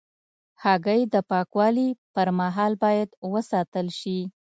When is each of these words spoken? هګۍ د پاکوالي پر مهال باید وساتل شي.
هګۍ 0.63 1.01
د 1.13 1.15
پاکوالي 1.29 1.89
پر 2.13 2.27
مهال 2.39 2.73
باید 2.83 3.09
وساتل 3.33 3.87
شي. 3.99 4.19